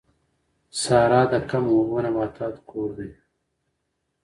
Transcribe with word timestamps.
صحرا 0.81 1.21
د 1.31 1.33
کم 1.49 1.63
اوبو 1.73 1.97
نباتاتو 2.05 2.61
کور 2.69 2.89
دی 2.97 3.09